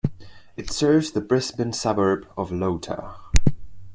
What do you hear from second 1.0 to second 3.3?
the Brisbane suburb of Lota.